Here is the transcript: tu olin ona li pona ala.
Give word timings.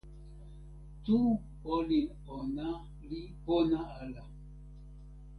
tu 1.03 1.19
olin 1.73 2.07
ona 2.37 2.69
li 3.09 3.21
pona 3.43 3.79
ala. 4.01 4.23